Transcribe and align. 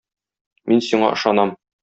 Мин 0.71 0.81
сиңа 0.87 1.13
ышанам. 1.19 1.55